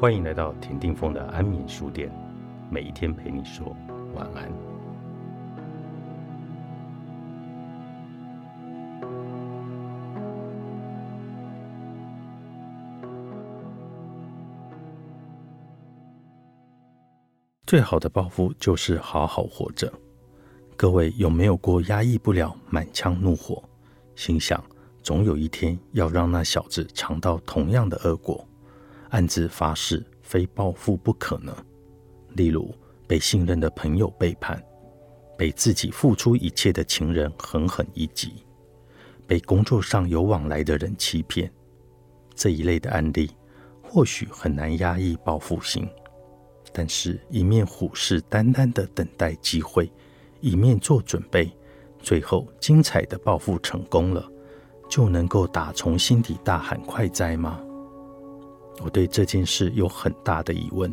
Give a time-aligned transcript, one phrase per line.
[0.00, 2.10] 欢迎来到田定峰的安眠书店，
[2.70, 3.76] 每一天陪你说
[4.14, 4.50] 晚安。
[17.66, 19.92] 最好的报复就是好好活着。
[20.78, 23.62] 各位有没有过压抑不了满腔怒火，
[24.16, 24.64] 心想
[25.02, 28.42] 总有一天要让那小子尝到同样的恶果，
[29.10, 31.54] 暗自发誓非报复不可呢？
[32.34, 32.72] 例如
[33.06, 34.62] 被信任的朋友背叛，
[35.36, 38.44] 被自己付出一切的情人狠狠一击，
[39.26, 41.52] 被工作上有往来的人欺骗，
[42.34, 43.30] 这一类的案例
[43.82, 45.88] 或许很难压抑报复心。
[46.72, 49.90] 但是，一面虎视眈眈的等待机会，
[50.40, 51.50] 一面做准备，
[51.98, 54.30] 最后精彩的报复成功了，
[54.88, 57.60] 就能够打从心底大喊快哉吗？
[58.82, 60.92] 我对这件事有很大的疑问。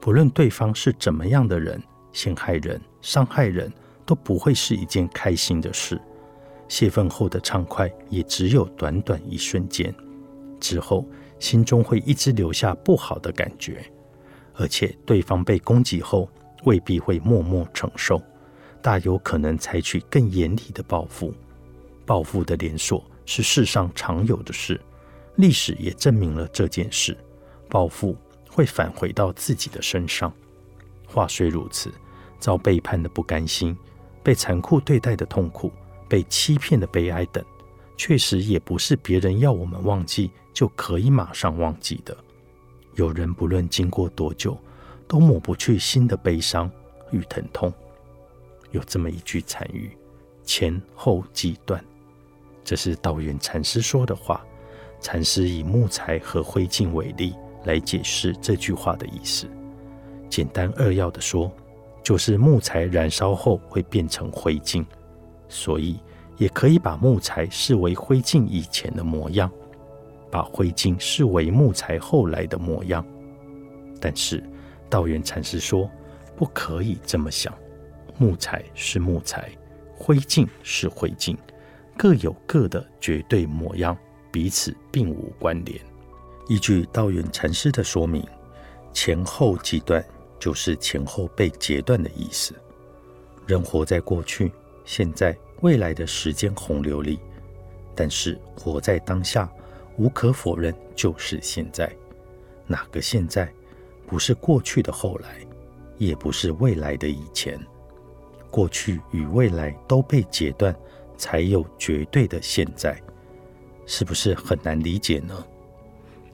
[0.00, 3.72] 不论对方是怎么样的人，陷害人、伤害人
[4.04, 6.00] 都不会是一件开心的事。
[6.68, 9.94] 泄愤后的畅快也只有短短一瞬间，
[10.60, 11.06] 之后
[11.38, 13.84] 心中会一直留下不好的感觉。
[14.54, 16.28] 而且对方被攻击后
[16.64, 18.22] 未必会默默承受，
[18.80, 21.34] 大有可能采取更严厉的报复。
[22.06, 24.80] 报复的连锁是世上常有的事，
[25.36, 27.16] 历史也证明了这件事。
[27.68, 28.16] 报复
[28.48, 30.32] 会返回到自己的身上。
[31.06, 31.92] 话虽如此，
[32.38, 33.76] 遭背叛的不甘心，
[34.22, 35.72] 被残酷对待的痛苦，
[36.08, 37.44] 被欺骗的悲哀等，
[37.96, 42.16] 确实也不是别人要我们忘记就可以马上忘记的。
[42.94, 44.56] 有人不论经过多久，
[45.08, 46.70] 都抹不去心的悲伤
[47.10, 47.72] 与疼痛。
[48.70, 49.96] 有这么一句禅语
[50.44, 51.84] ：“前后即断。”
[52.64, 54.44] 这是道远禅师说的话。
[55.04, 57.34] 禅师以木材和灰烬为例
[57.64, 59.46] 来解释这句话的意思。
[60.30, 61.52] 简单扼要的说，
[62.02, 64.82] 就是木材燃烧后会变成灰烬，
[65.46, 66.00] 所以
[66.38, 69.50] 也可以把木材视为灰烬以前的模样。
[70.30, 73.04] 把灰烬视为木材后来的模样，
[74.00, 74.42] 但是
[74.88, 75.88] 道元禅师说
[76.34, 77.52] 不可以这么想。
[78.16, 79.50] 木材是木材，
[79.94, 81.36] 灰烬是灰烬，
[81.94, 83.94] 各有各的绝对模样，
[84.34, 85.80] 彼此并无关联。
[86.48, 88.20] 依据道远禅师的说明，
[88.92, 90.04] 前后即断
[90.40, 92.52] 就是前后被截断的意思。
[93.46, 94.50] 人活在过去、
[94.84, 97.20] 现在、未来的时间洪流里，
[97.94, 99.48] 但是活在当下。
[99.98, 101.88] 无可否认，就是现在。
[102.66, 103.48] 哪个现在？
[104.04, 105.36] 不是过去的后来，
[105.96, 107.56] 也不是未来的以前。
[108.50, 110.74] 过去与未来都被截断，
[111.16, 113.00] 才有绝对的现在。
[113.86, 115.34] 是不是很难理解呢？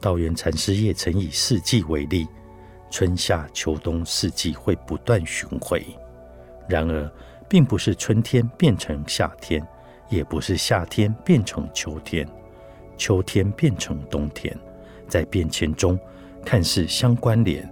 [0.00, 2.26] 道元禅师也曾以四季为例，
[2.90, 5.84] 春夏秋冬四季会不断巡回。
[6.68, 7.10] 然而，
[7.48, 9.66] 并不是春天变成夏天，
[10.08, 12.28] 也不是夏天变成秋天。
[12.96, 14.56] 秋天变成冬天，
[15.08, 15.98] 在变迁中
[16.44, 17.68] 看似相关联，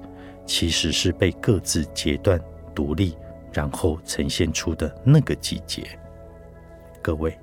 [0.47, 2.41] 其实是被各自截断、
[2.75, 3.17] 独立，
[3.53, 5.87] 然后呈现出的那个季节。
[7.03, 7.39] 各位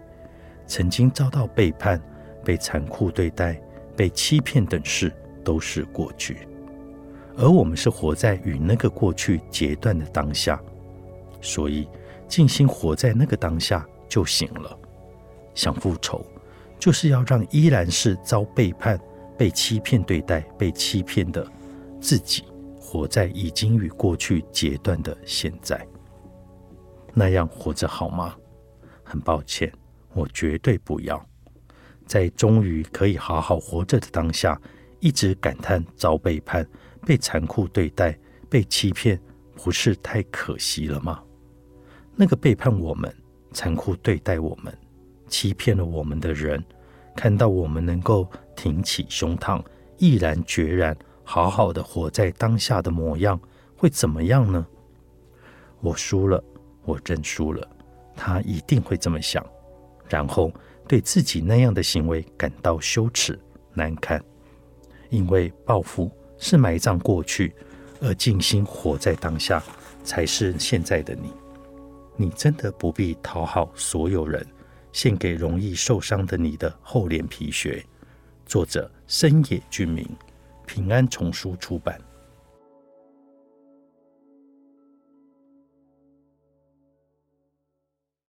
[0.65, 2.01] 曾经遭到背叛、
[2.43, 3.61] 被残酷对待、
[3.95, 5.11] 被欺骗等事，
[5.43, 6.47] 都是过去，
[7.37, 10.61] 而我们是活在与那个过去截断的当下，
[11.41, 11.87] 所以
[12.27, 14.77] 静心活在那个当下就行了。
[15.55, 16.25] 想复仇。
[16.79, 18.99] 就是要让依然是遭背叛、
[19.37, 21.47] 被欺骗对待、被欺骗的
[22.01, 22.43] 自己，
[22.77, 25.87] 活在已经与过去截断的现在。
[27.13, 28.35] 那样活着好吗？
[29.01, 29.71] 很抱歉，
[30.13, 31.25] 我绝对不要。
[32.05, 34.59] 在终于可以好好活着的当下，
[34.99, 36.67] 一直感叹遭背叛、
[37.05, 38.17] 被残酷对待、
[38.49, 39.19] 被欺骗，
[39.55, 41.21] 不是太可惜了吗？
[42.15, 43.13] 那个背叛我们、
[43.51, 44.73] 残酷对待我们。
[45.29, 46.63] 欺骗了我们的人，
[47.15, 49.63] 看到我们能够挺起胸膛，
[49.97, 53.39] 毅然决然、好好的活在当下的模样，
[53.75, 54.63] 会怎么样呢？
[55.81, 56.43] 我输了，
[56.85, 57.67] 我认输了。
[58.15, 59.43] 他一定会这么想，
[60.07, 60.53] 然后
[60.87, 63.39] 对自己那样的行为感到羞耻
[63.73, 64.23] 难堪，
[65.09, 67.53] 因为报复是埋葬过去，
[68.01, 69.63] 而静心活在当下
[70.03, 71.33] 才是现在的你。
[72.15, 74.45] 你真的不必讨好所有人。
[74.91, 77.83] 献给容易受伤的你的厚脸皮学，
[78.45, 80.07] 作者深野俊明，
[80.67, 81.99] 平安丛书出版。